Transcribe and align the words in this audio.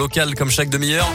locales 0.00 0.34
comme 0.34 0.50
chaque 0.50 0.70
demi-heure. 0.70 1.12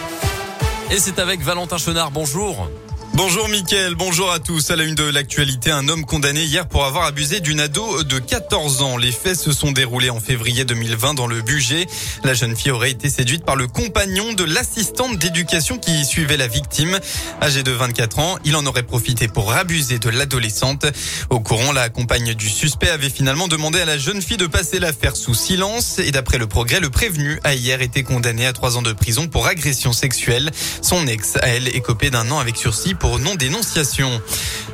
Et 0.91 0.99
c'est 0.99 1.17
avec 1.17 1.41
Valentin 1.41 1.79
Chenard. 1.79 2.11
Bonjour. 2.11 2.69
Bonjour 3.17 3.47
Mickaël, 3.47 3.95
bonjour 3.95 4.29
à 4.29 4.39
tous. 4.39 4.71
À 4.71 4.75
la 4.75 4.83
une 4.83 4.93
de 4.93 5.05
l'actualité, 5.05 5.71
un 5.71 5.87
homme 5.87 6.03
condamné 6.03 6.43
hier 6.43 6.67
pour 6.67 6.83
avoir 6.83 7.05
abusé 7.05 7.39
d'une 7.39 7.61
ado 7.61 8.03
de 8.03 8.19
14 8.19 8.81
ans. 8.81 8.97
Les 8.97 9.13
faits 9.13 9.37
se 9.37 9.53
sont 9.53 9.71
déroulés 9.71 10.09
en 10.09 10.19
février 10.19 10.65
2020 10.65 11.13
dans 11.13 11.25
le 11.25 11.41
budget. 11.41 11.87
La 12.25 12.33
jeune 12.33 12.57
fille 12.57 12.71
aurait 12.71 12.91
été 12.91 13.09
séduite 13.09 13.45
par 13.45 13.55
le 13.55 13.67
compagnon 13.67 14.33
de 14.33 14.43
l'assistante 14.43 15.17
d'éducation 15.17 15.77
qui 15.77 16.03
suivait 16.03 16.35
la 16.35 16.47
victime. 16.47 16.99
Âgé 17.41 17.63
de 17.63 17.71
24 17.71 18.19
ans, 18.19 18.37
il 18.43 18.53
en 18.57 18.65
aurait 18.65 18.83
profité 18.83 19.29
pour 19.29 19.53
abuser 19.53 19.97
de 19.97 20.09
l'adolescente. 20.09 20.85
Au 21.29 21.39
courant, 21.39 21.71
la 21.71 21.87
compagne 21.87 22.33
du 22.33 22.49
suspect 22.49 22.89
avait 22.89 23.09
finalement 23.09 23.47
demandé 23.47 23.79
à 23.79 23.85
la 23.85 23.97
jeune 23.97 24.21
fille 24.21 24.35
de 24.35 24.47
passer 24.47 24.77
l'affaire 24.77 25.15
sous 25.15 25.35
silence. 25.35 25.99
Et 25.99 26.11
d'après 26.11 26.37
le 26.37 26.47
progrès, 26.47 26.81
le 26.81 26.89
prévenu 26.89 27.39
a 27.45 27.55
hier 27.55 27.81
été 27.81 28.03
condamné 28.03 28.45
à 28.45 28.51
trois 28.51 28.77
ans 28.77 28.81
de 28.81 28.91
prison 28.91 29.29
pour 29.29 29.47
agression 29.47 29.93
sexuelle. 29.93 30.51
Son 30.81 31.07
ex, 31.07 31.37
à 31.37 31.47
elle, 31.47 31.69
écopé 31.69 32.09
d'un 32.09 32.29
an 32.29 32.39
avec 32.39 32.57
sursis 32.57 32.93
non-dénonciation. 33.05 34.21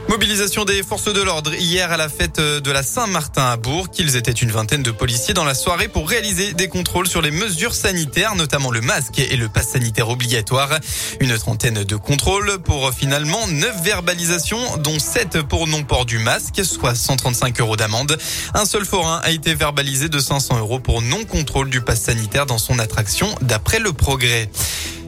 Mobilisation 0.09 0.65
des 0.65 0.83
forces 0.83 1.13
de 1.13 1.21
l'ordre 1.21 1.53
hier 1.53 1.91
à 1.91 1.95
la 1.95 2.09
fête 2.09 2.39
de 2.39 2.71
la 2.71 2.83
Saint-Martin 2.83 3.45
à 3.51 3.55
Bourg. 3.57 3.87
Ils 3.97 4.15
étaient 4.15 4.31
une 4.31 4.51
vingtaine 4.51 4.83
de 4.83 4.91
policiers 4.91 5.33
dans 5.33 5.45
la 5.45 5.53
soirée 5.53 5.87
pour 5.87 6.09
réaliser 6.09 6.53
des 6.53 6.67
contrôles 6.67 7.07
sur 7.07 7.21
les 7.21 7.31
mesures 7.31 7.73
sanitaires, 7.73 8.35
notamment 8.35 8.71
le 8.71 8.81
masque 8.81 9.19
et 9.19 9.37
le 9.37 9.47
pass 9.47 9.69
sanitaire 9.69 10.09
obligatoire. 10.09 10.79
Une 11.19 11.37
trentaine 11.37 11.83
de 11.83 11.95
contrôles 11.95 12.59
pour 12.59 12.91
finalement 12.91 13.47
neuf 13.47 13.81
verbalisations, 13.83 14.77
dont 14.77 14.99
sept 14.99 15.41
pour 15.43 15.67
non-port 15.67 16.05
du 16.05 16.17
masque, 16.17 16.65
soit 16.65 16.95
135 16.95 17.61
euros 17.61 17.77
d'amende. 17.77 18.17
Un 18.53 18.65
seul 18.65 18.85
forain 18.85 19.21
a 19.23 19.31
été 19.31 19.53
verbalisé 19.53 20.09
de 20.09 20.19
500 20.19 20.57
euros 20.57 20.79
pour 20.79 21.01
non-contrôle 21.01 21.69
du 21.69 21.81
pass 21.81 22.01
sanitaire 22.01 22.45
dans 22.45 22.57
son 22.57 22.79
attraction, 22.79 23.33
d'après 23.41 23.79
le 23.79 23.93
progrès. 23.93 24.49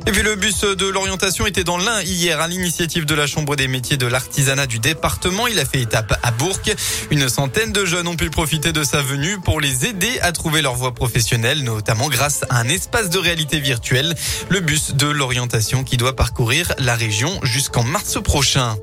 Et 0.06 0.12
puis 0.12 0.22
le 0.22 0.36
bus 0.36 0.62
de 0.62 0.86
l'orientation 0.88 1.48
était 1.48 1.64
dans 1.64 1.78
l'Ain 1.78 2.02
hier 2.02 2.42
à 2.42 2.50
l'initiative 2.50 3.06
de 3.06 3.16
la 3.16 3.26
Chambre 3.26 3.56
des 3.56 3.70
métiers 3.70 3.96
de 3.96 4.06
l'artisanat 4.06 4.68
du 4.68 4.80
département. 4.80 5.48
Il 5.48 5.58
a 5.60 5.66
fait 5.66 5.80
étape 5.80 6.20
à 6.22 6.32
Bourg. 6.32 6.60
Une 7.10 7.30
centaine 7.30 7.72
de 7.72 7.86
jeunes 7.86 8.10
ont 8.10 8.18
pu 8.18 8.30
profiter 8.30 8.74
de 8.74 8.84
sa 8.84 9.02
venue 9.02 9.40
pour 9.40 9.62
les 9.62 9.86
aider 9.86 10.20
à 10.22 10.34
trouver 10.34 10.62
leur 10.62 10.76
voie 10.76 10.94
professionnelle, 10.94 11.64
notamment 11.64 12.10
grâce 12.10 12.44
à 12.50 12.58
un 12.58 12.68
espace 12.68 13.10
de 13.10 13.18
réalité 13.18 13.60
virtuelle. 13.60 14.14
Le 14.50 14.60
bus 14.60 14.94
de 14.94 15.08
l'orientation 15.08 15.86
qui 15.86 15.96
doit 15.96 16.18
parcourir 16.18 16.74
la 16.80 16.96
région 16.96 17.40
jusqu'en 17.44 17.84
mars 17.84 18.22
prochain. 18.22 18.76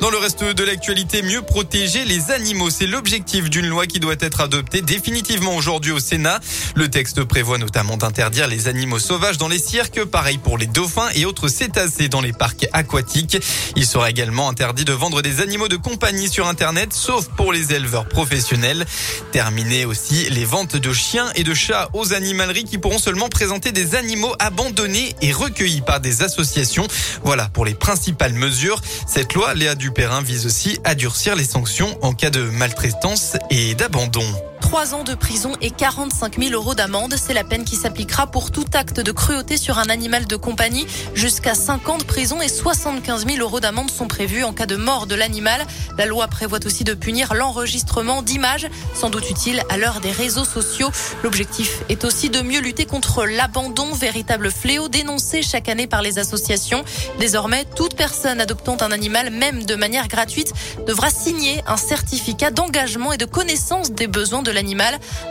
Dans 0.00 0.10
le 0.10 0.18
reste 0.18 0.44
de 0.44 0.62
l'actualité, 0.62 1.22
mieux 1.22 1.42
protéger 1.42 2.04
les 2.04 2.30
animaux, 2.30 2.70
c'est 2.70 2.86
l'objectif 2.86 3.50
d'une 3.50 3.66
loi 3.66 3.88
qui 3.88 3.98
doit 3.98 4.14
être 4.20 4.40
adoptée 4.40 4.80
définitivement 4.80 5.56
aujourd'hui 5.56 5.90
au 5.90 5.98
Sénat. 5.98 6.38
Le 6.76 6.88
texte 6.88 7.24
prévoit 7.24 7.58
notamment 7.58 7.96
d'interdire 7.96 8.46
les 8.46 8.68
animaux 8.68 9.00
sauvages 9.00 9.38
dans 9.38 9.48
les 9.48 9.58
cirques, 9.58 10.04
pareil 10.04 10.38
pour 10.38 10.56
les 10.56 10.66
dauphins 10.66 11.08
et 11.16 11.24
autres 11.24 11.48
cétacés 11.48 12.08
dans 12.08 12.20
les 12.20 12.32
parcs 12.32 12.68
aquatiques. 12.72 13.38
Il 13.74 13.86
sera 13.86 14.08
également 14.08 14.48
interdit 14.48 14.84
de 14.84 14.92
vendre 14.92 15.20
des 15.20 15.40
animaux 15.40 15.66
de 15.66 15.74
compagnie 15.76 16.28
sur 16.28 16.46
Internet, 16.46 16.92
sauf 16.92 17.26
pour 17.36 17.52
les 17.52 17.72
éleveurs 17.72 18.08
professionnels. 18.08 18.86
Terminer 19.32 19.84
aussi 19.84 20.30
les 20.30 20.44
ventes 20.44 20.76
de 20.76 20.92
chiens 20.92 21.28
et 21.34 21.42
de 21.42 21.54
chats 21.54 21.88
aux 21.92 22.12
animaleries 22.12 22.64
qui 22.64 22.78
pourront 22.78 22.98
seulement 22.98 23.28
présenter 23.28 23.72
des 23.72 23.96
animaux 23.96 24.34
abandonnés 24.38 25.16
et 25.22 25.32
recueillis 25.32 25.80
par 25.80 25.98
des 26.00 26.22
associations. 26.22 26.86
Voilà 27.24 27.48
pour 27.48 27.64
les 27.64 27.74
principales 27.74 28.34
mesures. 28.34 28.80
Cette 29.08 29.34
loi, 29.34 29.54
Léa 29.54 29.74
du 29.74 29.87
Perrin 29.90 30.22
vise 30.22 30.46
aussi 30.46 30.78
à 30.84 30.94
durcir 30.94 31.36
les 31.36 31.44
sanctions 31.44 31.98
en 32.02 32.12
cas 32.12 32.30
de 32.30 32.42
maltraitance 32.42 33.36
et 33.50 33.74
d'abandon. 33.74 34.24
3 34.68 34.94
ans 34.94 35.02
de 35.02 35.14
prison 35.14 35.52
et 35.62 35.70
45 35.70 36.38
000 36.38 36.52
euros 36.52 36.74
d'amende. 36.74 37.14
C'est 37.16 37.32
la 37.32 37.42
peine 37.42 37.64
qui 37.64 37.74
s'appliquera 37.74 38.26
pour 38.26 38.50
tout 38.50 38.66
acte 38.74 39.00
de 39.00 39.12
cruauté 39.12 39.56
sur 39.56 39.78
un 39.78 39.88
animal 39.88 40.26
de 40.26 40.36
compagnie. 40.36 40.86
Jusqu'à 41.14 41.54
5 41.54 41.88
ans 41.88 41.96
de 41.96 42.04
prison 42.04 42.42
et 42.42 42.50
75 42.50 43.26
000 43.26 43.38
euros 43.38 43.60
d'amende 43.60 43.90
sont 43.90 44.08
prévus 44.08 44.44
en 44.44 44.52
cas 44.52 44.66
de 44.66 44.76
mort 44.76 45.06
de 45.06 45.14
l'animal. 45.14 45.66
La 45.96 46.04
loi 46.04 46.28
prévoit 46.28 46.58
aussi 46.66 46.84
de 46.84 46.92
punir 46.92 47.32
l'enregistrement 47.32 48.20
d'images, 48.20 48.68
sans 48.94 49.08
doute 49.08 49.30
utile 49.30 49.62
à 49.70 49.78
l'heure 49.78 50.00
des 50.00 50.10
réseaux 50.10 50.44
sociaux. 50.44 50.90
L'objectif 51.24 51.78
est 51.88 52.04
aussi 52.04 52.28
de 52.28 52.42
mieux 52.42 52.60
lutter 52.60 52.84
contre 52.84 53.24
l'abandon, 53.24 53.94
véritable 53.94 54.50
fléau 54.50 54.88
dénoncé 54.88 55.40
chaque 55.40 55.70
année 55.70 55.86
par 55.86 56.02
les 56.02 56.18
associations. 56.18 56.84
Désormais, 57.18 57.64
toute 57.74 57.96
personne 57.96 58.38
adoptant 58.38 58.76
un 58.82 58.92
animal, 58.92 59.30
même 59.30 59.64
de 59.64 59.76
manière 59.76 60.08
gratuite, 60.08 60.52
devra 60.86 61.08
signer 61.08 61.62
un 61.66 61.78
certificat 61.78 62.50
d'engagement 62.50 63.14
et 63.14 63.16
de 63.16 63.24
connaissance 63.24 63.92
des 63.92 64.08
besoins 64.08 64.42
de 64.42 64.57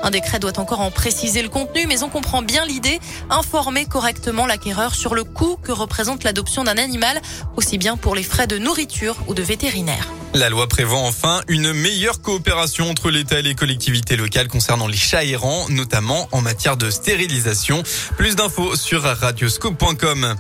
Un 0.03 0.09
décret 0.11 0.39
doit 0.39 0.59
encore 0.59 0.81
en 0.81 0.91
préciser 0.91 1.41
le 1.41 1.49
contenu, 1.49 1.85
mais 1.87 2.03
on 2.03 2.09
comprend 2.09 2.41
bien 2.41 2.65
l'idée. 2.65 2.99
Informer 3.29 3.85
correctement 3.85 4.45
l'acquéreur 4.45 4.95
sur 4.95 5.15
le 5.15 5.23
coût 5.23 5.57
que 5.61 5.71
représente 5.71 6.23
l'adoption 6.23 6.63
d'un 6.63 6.77
animal, 6.77 7.21
aussi 7.55 7.77
bien 7.77 7.97
pour 7.97 8.15
les 8.15 8.23
frais 8.23 8.47
de 8.47 8.57
nourriture 8.57 9.17
ou 9.27 9.33
de 9.33 9.43
vétérinaire. 9.43 10.07
La 10.33 10.49
loi 10.49 10.67
prévoit 10.67 10.99
enfin 10.99 11.41
une 11.47 11.73
meilleure 11.73 12.21
coopération 12.21 12.89
entre 12.89 13.09
l'État 13.09 13.39
et 13.39 13.41
les 13.41 13.55
collectivités 13.55 14.15
locales 14.15 14.47
concernant 14.47 14.87
les 14.87 14.97
chats 14.97 15.23
errants, 15.23 15.67
notamment 15.69 16.27
en 16.31 16.41
matière 16.41 16.77
de 16.77 16.91
stérilisation. 16.91 17.81
Plus 18.17 18.35
d'infos 18.35 18.75
sur 18.75 19.01
radioscope.com. 19.01 20.35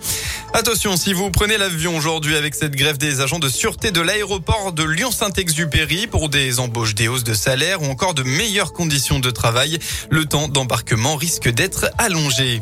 Attention, 0.53 0.97
si 0.97 1.13
vous 1.13 1.31
prenez 1.31 1.57
l'avion 1.57 1.95
aujourd'hui 1.97 2.35
avec 2.35 2.53
cette 2.53 2.75
grève 2.75 2.97
des 2.97 3.21
agents 3.21 3.39
de 3.39 3.49
sûreté 3.49 3.91
de 3.91 4.01
l'aéroport 4.01 4.71
de 4.71 4.83
Lyon-Saint-Exupéry 4.83 6.07
pour 6.07 6.29
des 6.29 6.59
embauches, 6.59 6.93
des 6.93 7.07
hausses 7.07 7.23
de 7.23 7.33
salaire 7.33 7.81
ou 7.81 7.85
encore 7.85 8.13
de 8.13 8.23
meilleures 8.23 8.73
conditions 8.73 9.19
de 9.19 9.31
travail, 9.31 9.79
le 10.09 10.25
temps 10.25 10.47
d'embarquement 10.47 11.15
risque 11.15 11.49
d'être 11.49 11.89
allongé. 11.97 12.61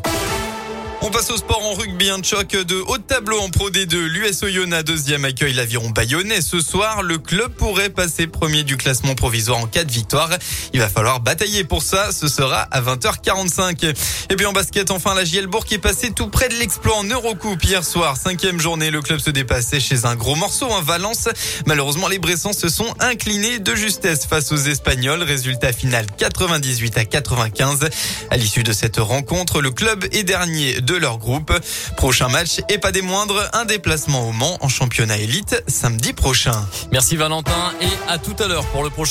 On 1.08 1.12
passe 1.12 1.30
au 1.30 1.38
sport 1.38 1.64
en 1.64 1.76
rugby, 1.76 2.10
un 2.10 2.24
choc 2.24 2.48
de 2.48 2.82
haut 2.88 2.98
tableau 2.98 3.40
en 3.40 3.50
Pro 3.50 3.70
D2. 3.70 3.96
L'US 3.96 4.42
Oyonnax, 4.42 4.84
deuxième 4.86 5.24
accueil 5.24 5.54
l'aviron 5.54 5.92
bayonnais. 5.92 6.42
Ce 6.42 6.60
soir, 6.60 7.04
le 7.04 7.20
club 7.20 7.54
pourrait 7.54 7.92
passer 7.92 8.26
premier 8.26 8.64
du 8.64 8.76
classement 8.76 9.14
provisoire 9.14 9.60
en 9.60 9.68
cas 9.68 9.84
de 9.84 9.92
victoire. 9.92 10.32
Il 10.74 10.80
va 10.80 10.90
falloir 10.90 11.20
batailler 11.20 11.64
pour 11.64 11.84
ça. 11.84 12.12
Ce 12.12 12.28
sera 12.28 12.62
à 12.62 12.82
20h45. 12.82 13.94
Et 14.32 14.36
puis 14.36 14.48
en 14.48 14.52
basket, 14.52 14.90
enfin, 14.90 15.14
la 15.14 15.24
Gielbourg 15.26 15.64
qui 15.66 15.76
est 15.76 15.80
passée 15.80 16.10
tout 16.10 16.28
près 16.28 16.50
de 16.50 16.56
l'exploit 16.56 16.96
en 16.96 17.04
Eurocoupe 17.04 17.64
hier 17.64 17.84
soir. 17.84 18.18
Cinquième 18.18 18.60
journée, 18.60 18.90
le 18.90 19.04
club 19.04 19.20
se 19.20 19.30
dépassait 19.30 19.80
chez 19.80 20.06
un 20.06 20.16
gros 20.16 20.36
morceau, 20.36 20.74
un 20.74 20.82
Valence. 20.82 21.30
Malheureusement, 21.68 22.08
les 22.08 22.18
Bressans 22.18 22.54
se 22.54 22.68
sont 22.68 22.92
inclinés 23.00 23.60
de 23.60 23.76
justesse 23.76 24.26
face 24.26 24.52
aux 24.52 24.58
Espagnols. 24.58 25.22
Résultat 25.22 25.72
final 25.72 26.08
98 26.18 26.98
à 26.98 27.06
95. 27.06 27.90
À 28.32 28.38
l'issue 28.38 28.64
de 28.64 28.74
cette 28.74 28.98
rencontre, 28.98 29.62
le 29.62 29.70
club 29.70 30.04
est 30.12 30.24
dernier 30.24 30.82
leur 30.98 31.18
groupe. 31.18 31.54
Prochain 31.98 32.28
match 32.28 32.62
et 32.70 32.78
pas 32.78 32.92
des 32.92 33.02
moindres, 33.02 33.50
un 33.54 33.66
déplacement 33.66 34.28
au 34.28 34.32
Mans 34.32 34.58
en 34.62 34.68
championnat 34.68 35.18
élite 35.18 35.64
samedi 35.68 36.14
prochain. 36.14 36.68
Merci 36.92 37.16
Valentin 37.16 37.74
et 37.82 38.12
à 38.12 38.18
tout 38.18 38.36
à 38.40 38.48
l'heure 38.48 38.66
pour 38.68 38.84
le 38.84 38.90
prochain 38.90 39.06